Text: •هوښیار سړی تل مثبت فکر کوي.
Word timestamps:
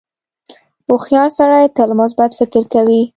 •هوښیار 0.87 1.29
سړی 1.37 1.65
تل 1.77 1.89
مثبت 2.01 2.31
فکر 2.39 2.63
کوي. 2.73 3.01